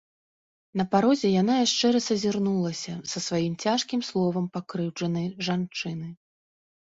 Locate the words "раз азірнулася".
1.95-2.93